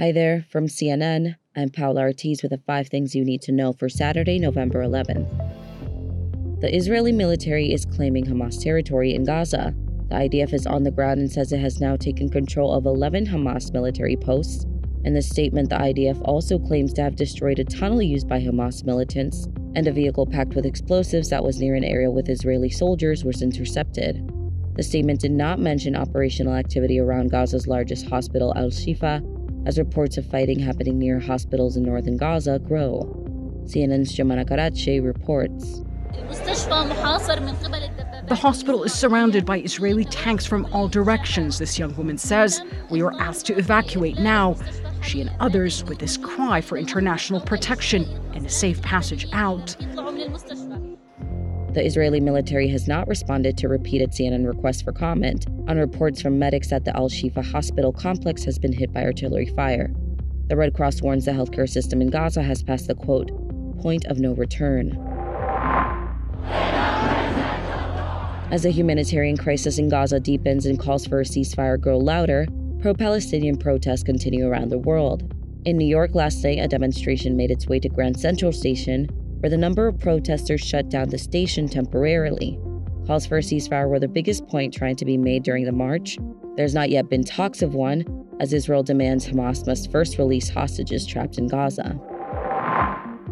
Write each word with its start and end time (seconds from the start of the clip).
Hi 0.00 0.12
there, 0.12 0.46
from 0.50 0.66
CNN, 0.66 1.36
I'm 1.54 1.68
Paula 1.68 2.00
Ortiz 2.00 2.42
with 2.42 2.52
the 2.52 2.62
five 2.66 2.88
things 2.88 3.14
you 3.14 3.22
need 3.22 3.42
to 3.42 3.52
know 3.52 3.74
for 3.74 3.90
Saturday, 3.90 4.38
November 4.38 4.82
11th. 4.82 5.28
The 6.62 6.74
Israeli 6.74 7.12
military 7.12 7.70
is 7.70 7.84
claiming 7.84 8.24
Hamas 8.24 8.62
territory 8.62 9.14
in 9.14 9.24
Gaza. 9.24 9.74
The 10.08 10.14
IDF 10.14 10.54
is 10.54 10.66
on 10.66 10.84
the 10.84 10.90
ground 10.90 11.20
and 11.20 11.30
says 11.30 11.52
it 11.52 11.60
has 11.60 11.82
now 11.82 11.96
taken 11.96 12.30
control 12.30 12.72
of 12.72 12.86
11 12.86 13.26
Hamas 13.26 13.74
military 13.74 14.16
posts. 14.16 14.64
In 15.04 15.12
the 15.12 15.20
statement, 15.20 15.68
the 15.68 15.76
IDF 15.76 16.18
also 16.24 16.58
claims 16.58 16.94
to 16.94 17.02
have 17.02 17.14
destroyed 17.14 17.58
a 17.58 17.64
tunnel 17.64 18.00
used 18.00 18.26
by 18.26 18.40
Hamas 18.40 18.86
militants, 18.86 19.48
and 19.74 19.86
a 19.86 19.92
vehicle 19.92 20.24
packed 20.24 20.54
with 20.54 20.64
explosives 20.64 21.28
that 21.28 21.44
was 21.44 21.60
near 21.60 21.74
an 21.74 21.84
area 21.84 22.10
with 22.10 22.30
Israeli 22.30 22.70
soldiers 22.70 23.22
was 23.22 23.42
intercepted. 23.42 24.26
The 24.76 24.82
statement 24.82 25.20
did 25.20 25.32
not 25.32 25.58
mention 25.58 25.94
operational 25.94 26.54
activity 26.54 26.98
around 26.98 27.30
Gaza's 27.30 27.66
largest 27.66 28.08
hospital, 28.08 28.54
Al 28.56 28.70
Shifa, 28.70 29.20
as 29.66 29.78
reports 29.78 30.16
of 30.16 30.26
fighting 30.26 30.58
happening 30.58 30.98
near 30.98 31.20
hospitals 31.20 31.76
in 31.76 31.82
northern 31.82 32.16
Gaza 32.16 32.58
grow. 32.58 33.04
CNN's 33.64 34.16
Jomana 34.16 34.44
Karadsheh 34.48 35.04
reports. 35.04 35.82
The 38.28 38.36
hospital 38.36 38.84
is 38.84 38.92
surrounded 38.92 39.44
by 39.44 39.58
Israeli 39.60 40.04
tanks 40.04 40.46
from 40.46 40.66
all 40.72 40.88
directions, 40.88 41.58
this 41.58 41.78
young 41.78 41.96
woman 41.96 42.18
says. 42.18 42.62
We 42.90 43.02
were 43.02 43.12
asked 43.20 43.46
to 43.46 43.58
evacuate 43.58 44.18
now. 44.18 44.56
She 45.02 45.20
and 45.20 45.30
others 45.40 45.84
with 45.84 45.98
this 45.98 46.16
cry 46.16 46.60
for 46.60 46.76
international 46.76 47.40
protection 47.40 48.04
and 48.34 48.46
a 48.46 48.50
safe 48.50 48.80
passage 48.82 49.26
out. 49.32 49.76
The 51.72 51.86
Israeli 51.86 52.18
military 52.18 52.66
has 52.70 52.88
not 52.88 53.06
responded 53.06 53.56
to 53.58 53.68
repeated 53.68 54.10
CNN 54.10 54.44
requests 54.44 54.82
for 54.82 54.90
comment 54.90 55.46
on 55.68 55.78
reports 55.78 56.20
from 56.20 56.36
medics 56.36 56.70
that 56.70 56.84
the 56.84 56.96
Al 56.96 57.08
Shifa 57.08 57.44
hospital 57.44 57.92
complex 57.92 58.42
has 58.42 58.58
been 58.58 58.72
hit 58.72 58.92
by 58.92 59.04
artillery 59.04 59.46
fire. 59.46 59.92
The 60.48 60.56
Red 60.56 60.74
Cross 60.74 61.00
warns 61.00 61.26
the 61.26 61.30
healthcare 61.30 61.68
system 61.68 62.02
in 62.02 62.10
Gaza 62.10 62.42
has 62.42 62.64
passed 62.64 62.88
the 62.88 62.96
quote, 62.96 63.30
point 63.80 64.04
of 64.06 64.18
no 64.18 64.32
return. 64.32 64.98
As 68.50 68.64
the 68.64 68.70
humanitarian 68.70 69.36
crisis 69.36 69.78
in 69.78 69.88
Gaza 69.88 70.18
deepens 70.18 70.66
and 70.66 70.76
calls 70.76 71.06
for 71.06 71.20
a 71.20 71.24
ceasefire 71.24 71.80
grow 71.80 71.98
louder, 71.98 72.48
pro 72.80 72.94
Palestinian 72.94 73.56
protests 73.56 74.02
continue 74.02 74.48
around 74.48 74.70
the 74.70 74.78
world. 74.78 75.32
In 75.64 75.76
New 75.76 75.86
York 75.86 76.16
last 76.16 76.42
night, 76.42 76.58
a 76.58 76.66
demonstration 76.66 77.36
made 77.36 77.52
its 77.52 77.68
way 77.68 77.78
to 77.78 77.88
Grand 77.88 78.18
Central 78.18 78.50
Station, 78.50 79.08
where 79.40 79.50
the 79.50 79.56
number 79.56 79.88
of 79.88 79.98
protesters 79.98 80.60
shut 80.60 80.88
down 80.88 81.08
the 81.08 81.18
station 81.18 81.68
temporarily. 81.68 82.58
Calls 83.06 83.26
for 83.26 83.38
a 83.38 83.42
ceasefire 83.42 83.88
were 83.88 83.98
the 83.98 84.08
biggest 84.08 84.46
point 84.46 84.72
trying 84.72 84.96
to 84.96 85.04
be 85.04 85.16
made 85.16 85.42
during 85.42 85.64
the 85.64 85.72
march. 85.72 86.18
There's 86.56 86.74
not 86.74 86.90
yet 86.90 87.08
been 87.08 87.24
talks 87.24 87.62
of 87.62 87.74
one, 87.74 88.04
as 88.38 88.52
Israel 88.52 88.82
demands 88.82 89.26
Hamas 89.26 89.66
must 89.66 89.90
first 89.90 90.18
release 90.18 90.48
hostages 90.48 91.06
trapped 91.06 91.38
in 91.38 91.48
Gaza. 91.48 91.98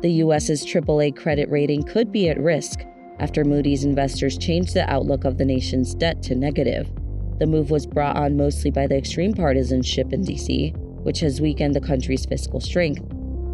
The 0.00 0.10
US's 0.24 0.64
AAA 0.64 1.16
credit 1.16 1.48
rating 1.48 1.84
could 1.84 2.10
be 2.10 2.28
at 2.28 2.40
risk 2.40 2.80
after 3.20 3.44
Moody's 3.44 3.84
investors 3.84 4.36
changed 4.36 4.74
the 4.74 4.90
outlook 4.90 5.24
of 5.24 5.38
the 5.38 5.44
nation's 5.44 5.94
debt 5.94 6.22
to 6.24 6.34
negative. 6.34 6.90
The 7.38 7.46
move 7.46 7.70
was 7.70 7.86
brought 7.86 8.16
on 8.16 8.36
mostly 8.36 8.70
by 8.70 8.88
the 8.88 8.96
extreme 8.96 9.32
partisanship 9.32 10.12
in 10.12 10.24
DC, 10.24 10.76
which 11.04 11.20
has 11.20 11.40
weakened 11.40 11.74
the 11.74 11.80
country's 11.80 12.24
fiscal 12.24 12.60
strength. 12.60 13.02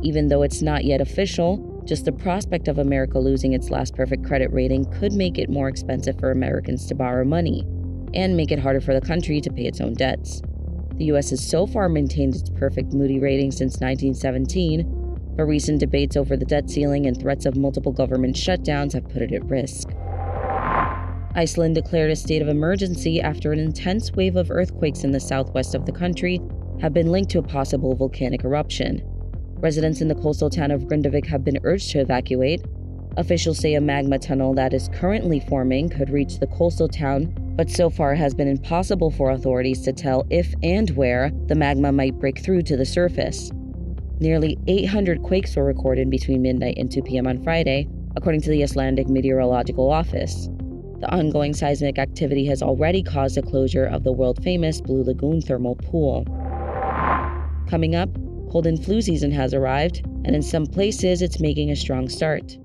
Even 0.02 0.28
though 0.28 0.42
it's 0.42 0.62
not 0.62 0.84
yet 0.84 1.00
official, 1.00 1.58
just 1.89 2.05
the 2.05 2.12
prospect 2.12 2.69
of 2.69 2.78
America 2.78 3.19
losing 3.19 3.55
its 3.55 3.70
last 3.70 3.97
perfect 3.97 4.22
credit 4.22 4.53
rating 4.53 4.84
could 5.00 5.14
make 5.14 5.39
it 5.39 5.48
more 5.48 5.69
expensive 5.69 6.19
for 6.20 6.31
Americans 6.31 6.86
to 6.86 6.94
borrow 6.94 7.25
money 7.25 7.64
and 8.12 8.36
make 8.36 8.53
it 8.53 8.58
harder 8.58 8.81
for 8.81 8.92
the 8.92 9.06
country 9.06 9.41
to 9.41 9.50
pay 9.50 9.64
its 9.64 9.81
own 9.81 9.94
debts. 9.94 10.42
The 10.97 11.06
US 11.06 11.31
has 11.31 11.44
so 11.44 11.66
far 11.66 11.89
maintained 11.89 12.36
its 12.36 12.50
perfect 12.50 12.92
Moody 12.92 13.19
rating 13.19 13.53
since 13.53 13.81
1917, 13.81 15.34
but 15.34 15.44
recent 15.44 15.81
debates 15.81 16.14
over 16.14 16.36
the 16.36 16.44
debt 16.44 16.69
ceiling 16.69 17.06
and 17.06 17.19
threats 17.19 17.47
of 17.47 17.56
multiple 17.56 17.92
government 17.92 18.36
shutdowns 18.36 18.92
have 18.92 19.09
put 19.09 19.22
it 19.22 19.33
at 19.33 19.44
risk. 19.47 19.88
Iceland 21.34 21.75
declared 21.75 22.10
a 22.10 22.16
state 22.16 22.43
of 22.43 22.49
emergency 22.49 23.20
after 23.22 23.50
an 23.53 23.60
intense 23.60 24.12
wave 24.12 24.37
of 24.37 24.50
earthquakes 24.50 25.05
in 25.05 25.12
the 25.12 25.20
southwest 25.20 25.75
of 25.75 25.87
the 25.87 25.93
country 25.93 26.41
have 26.82 26.93
been 26.93 27.10
linked 27.10 27.31
to 27.31 27.38
a 27.38 27.43
possible 27.43 27.94
volcanic 27.94 28.44
eruption. 28.44 29.03
Residents 29.60 30.00
in 30.00 30.06
the 30.06 30.14
coastal 30.14 30.48
town 30.48 30.70
of 30.70 30.82
Grindavik 30.82 31.26
have 31.26 31.42
been 31.42 31.58
urged 31.64 31.91
to 31.91 31.98
evacuate. 31.98 32.64
Officials 33.16 33.58
say 33.58 33.74
a 33.74 33.80
magma 33.80 34.16
tunnel 34.16 34.54
that 34.54 34.72
is 34.72 34.88
currently 34.94 35.41
forming 35.41 35.88
could 35.88 36.10
reach 36.10 36.38
the 36.38 36.46
coastal 36.46 36.86
town, 36.86 37.34
but 37.56 37.69
so 37.69 37.91
far 37.91 38.14
has 38.14 38.34
been 38.34 38.46
impossible 38.46 39.10
for 39.10 39.30
authorities 39.30 39.82
to 39.82 39.92
tell 39.92 40.24
if 40.30 40.54
and 40.62 40.91
where 40.91 41.32
the 41.46 41.56
magma 41.56 41.91
might 41.91 42.16
break 42.20 42.38
through 42.38 42.62
to 42.62 42.76
the 42.76 42.86
surface. 42.86 43.50
Nearly 44.20 44.56
800 44.69 45.24
quakes 45.24 45.56
were 45.56 45.64
recorded 45.64 46.08
between 46.08 46.42
midnight 46.42 46.78
and 46.78 46.88
2 46.88 47.02
p.m. 47.02 47.26
on 47.26 47.42
Friday, 47.42 47.88
according 48.14 48.42
to 48.42 48.50
the 48.50 48.62
Icelandic 48.62 49.08
Meteorological 49.08 49.90
Office. 49.90 50.48
The 51.00 51.10
ongoing 51.12 51.52
seismic 51.52 51.98
activity 51.98 52.46
has 52.46 52.62
already 52.62 53.02
caused 53.02 53.36
the 53.36 53.42
closure 53.42 53.86
of 53.86 54.04
the 54.04 54.12
world 54.12 54.40
famous 54.44 54.80
Blue 54.80 55.02
Lagoon 55.02 55.40
thermal 55.40 55.75
pool. 55.75 56.25
Coming 57.69 57.96
up, 57.96 58.08
Cold 58.50 58.66
and 58.66 58.82
flu 58.82 59.03
season 59.03 59.31
has 59.32 59.54
arrived, 59.54 60.03
and 60.25 60.34
in 60.34 60.42
some 60.42 60.66
places 60.66 61.22
it's 61.22 61.41
making 61.41 61.70
a 61.70 61.76
strong 61.76 62.09
start. 62.09 62.56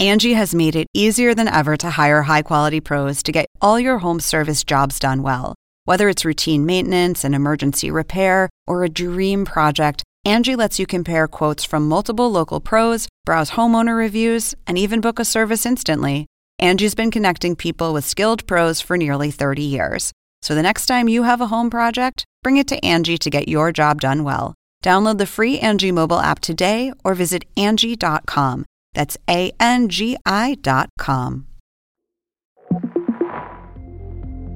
Angie 0.00 0.32
has 0.32 0.54
made 0.54 0.74
it 0.74 0.88
easier 0.94 1.32
than 1.32 1.46
ever 1.46 1.76
to 1.76 1.90
hire 1.90 2.22
high 2.22 2.42
quality 2.42 2.80
pros 2.80 3.22
to 3.22 3.30
get 3.30 3.46
all 3.60 3.78
your 3.78 3.98
home 3.98 4.18
service 4.18 4.64
jobs 4.64 4.98
done 4.98 5.22
well. 5.22 5.54
Whether 5.84 6.08
it's 6.08 6.24
routine 6.24 6.66
maintenance, 6.66 7.24
an 7.24 7.34
emergency 7.34 7.90
repair, 7.90 8.48
or 8.66 8.82
a 8.82 8.88
dream 8.88 9.44
project, 9.44 10.02
Angie 10.24 10.56
lets 10.56 10.78
you 10.78 10.86
compare 10.86 11.28
quotes 11.28 11.64
from 11.64 11.88
multiple 11.88 12.30
local 12.30 12.60
pros, 12.60 13.08
browse 13.24 13.50
homeowner 13.50 13.96
reviews, 13.96 14.54
and 14.66 14.78
even 14.78 15.00
book 15.00 15.18
a 15.18 15.24
service 15.24 15.66
instantly. 15.66 16.26
Angie's 16.58 16.94
been 16.94 17.10
connecting 17.10 17.56
people 17.56 17.92
with 17.92 18.04
skilled 18.04 18.46
pros 18.46 18.80
for 18.80 18.96
nearly 18.96 19.30
30 19.30 19.62
years. 19.62 20.12
So 20.42 20.54
the 20.54 20.62
next 20.62 20.86
time 20.86 21.08
you 21.08 21.24
have 21.24 21.40
a 21.40 21.48
home 21.48 21.70
project, 21.70 22.24
bring 22.42 22.56
it 22.56 22.68
to 22.68 22.84
Angie 22.84 23.18
to 23.18 23.30
get 23.30 23.48
your 23.48 23.72
job 23.72 24.00
done 24.00 24.24
well. 24.24 24.54
Download 24.82 25.18
the 25.18 25.26
free 25.26 25.58
Angie 25.60 25.92
mobile 25.92 26.18
app 26.18 26.40
today 26.40 26.92
or 27.04 27.14
visit 27.14 27.44
Angie.com. 27.56 28.66
That's 28.94 29.16
A 29.28 29.52
N 29.58 29.88
G 29.88 30.16
I.com. 30.26 31.46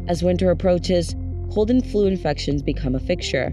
As 0.08 0.22
winter 0.22 0.50
approaches, 0.50 1.14
cold 1.52 1.70
and 1.70 1.84
flu 1.84 2.06
infections 2.06 2.62
become 2.62 2.94
a 2.94 3.00
fixture. 3.00 3.52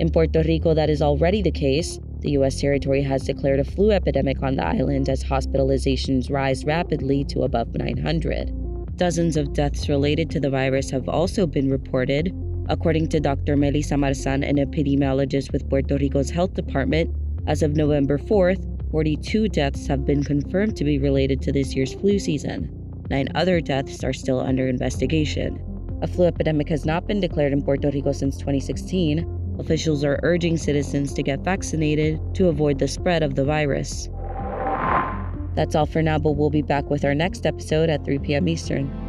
In 0.00 0.10
Puerto 0.10 0.42
Rico, 0.42 0.74
that 0.74 0.90
is 0.90 1.00
already 1.00 1.40
the 1.40 1.52
case. 1.52 1.98
The 2.20 2.32
U.S. 2.32 2.60
territory 2.60 3.02
has 3.02 3.22
declared 3.22 3.60
a 3.60 3.64
flu 3.64 3.90
epidemic 3.90 4.42
on 4.42 4.56
the 4.56 4.66
island 4.66 5.08
as 5.08 5.22
hospitalizations 5.22 6.30
rise 6.30 6.64
rapidly 6.64 7.22
to 7.24 7.42
above 7.42 7.74
900. 7.74 8.96
Dozens 8.96 9.36
of 9.36 9.52
deaths 9.52 9.88
related 9.88 10.30
to 10.30 10.40
the 10.40 10.50
virus 10.50 10.90
have 10.90 11.08
also 11.08 11.46
been 11.46 11.70
reported. 11.70 12.34
According 12.66 13.08
to 13.08 13.20
Dr. 13.20 13.56
Melissa 13.56 13.94
Marzán, 13.94 14.48
an 14.48 14.56
epidemiologist 14.56 15.52
with 15.52 15.68
Puerto 15.68 15.98
Rico's 15.98 16.30
health 16.30 16.54
department, 16.54 17.14
as 17.46 17.62
of 17.62 17.76
November 17.76 18.16
4th, 18.16 18.64
42 18.90 19.48
deaths 19.48 19.86
have 19.86 20.06
been 20.06 20.24
confirmed 20.24 20.74
to 20.76 20.84
be 20.84 20.98
related 20.98 21.42
to 21.42 21.52
this 21.52 21.74
year's 21.74 21.92
flu 21.92 22.18
season. 22.18 22.70
Nine 23.10 23.28
other 23.34 23.60
deaths 23.60 24.02
are 24.02 24.14
still 24.14 24.40
under 24.40 24.66
investigation. 24.66 25.60
A 26.00 26.06
flu 26.06 26.24
epidemic 26.24 26.70
has 26.70 26.86
not 26.86 27.06
been 27.06 27.20
declared 27.20 27.52
in 27.52 27.62
Puerto 27.62 27.90
Rico 27.90 28.12
since 28.12 28.38
2016. 28.38 29.56
Officials 29.58 30.02
are 30.02 30.20
urging 30.22 30.56
citizens 30.56 31.12
to 31.12 31.22
get 31.22 31.40
vaccinated 31.40 32.18
to 32.34 32.48
avoid 32.48 32.78
the 32.78 32.88
spread 32.88 33.22
of 33.22 33.34
the 33.34 33.44
virus. 33.44 34.08
That's 35.54 35.74
all 35.74 35.86
for 35.86 36.00
now, 36.00 36.18
but 36.18 36.32
we'll 36.32 36.48
be 36.48 36.62
back 36.62 36.88
with 36.88 37.04
our 37.04 37.14
next 37.14 37.44
episode 37.44 37.90
at 37.90 38.04
3 38.06 38.20
p.m. 38.20 38.48
Eastern. 38.48 39.03